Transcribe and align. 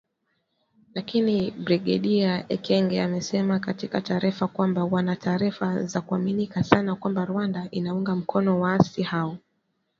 Lakini 0.93 1.51
Brigedia 1.51 2.45
Ekenge 2.49 3.01
amesema 3.01 3.59
katika 3.59 4.01
taarifa 4.01 4.47
kwamba 4.47 4.83
“wana 4.85 5.15
taarifa 5.15 5.83
za 5.83 6.01
kuaminika 6.01 6.63
sana 6.63 6.95
kwamba 6.95 7.25
Rwanda 7.25 7.67
inaunga 7.71 8.15
mkono 8.15 8.59
waasi 8.61 9.03
hao 9.03 9.37